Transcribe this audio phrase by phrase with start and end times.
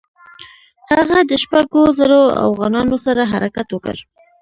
[0.91, 3.95] هغه د شپږو زرو اوغانانو سره حرکت وکړ.